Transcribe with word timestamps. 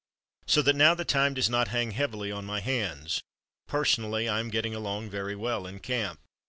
So 0.47 0.63
that 0.63 0.75
now 0.75 0.95
the 0.95 1.05
time 1.05 1.35
does 1.35 1.47
not 1.47 1.67
hang 1.67 1.91
heavily 1.91 2.31
on 2.31 2.43
my 2.43 2.59
hands. 2.59 3.21
Personally 3.67 4.27
I 4.27 4.39
am 4.39 4.49
getting 4.49 4.73
along 4.73 5.11
very 5.11 5.35
well 5.35 5.67
in 5.67 5.77
camp." 5.79 6.19